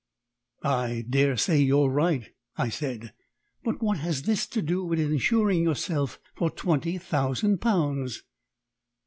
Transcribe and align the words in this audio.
"I 0.63 1.05
daresay 1.07 1.59
you're 1.61 1.91
right," 1.91 2.33
I 2.57 2.69
said. 2.69 3.13
"But 3.63 3.83
what 3.83 3.99
has 3.99 4.23
this 4.23 4.47
to 4.47 4.63
do 4.63 4.83
with 4.83 4.99
insuring 4.99 5.61
yourself 5.61 6.19
for 6.35 6.49
twenty 6.49 6.97
thousand 6.97 7.59
pounds?" 7.61 8.23